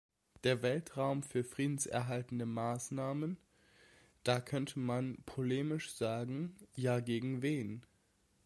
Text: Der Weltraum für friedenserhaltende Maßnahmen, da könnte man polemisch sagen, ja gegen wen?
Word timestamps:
Der 0.43 0.63
Weltraum 0.63 1.21
für 1.21 1.43
friedenserhaltende 1.43 2.47
Maßnahmen, 2.47 3.37
da 4.23 4.39
könnte 4.41 4.79
man 4.79 5.17
polemisch 5.27 5.93
sagen, 5.93 6.55
ja 6.75 6.99
gegen 7.01 7.43
wen? 7.43 7.83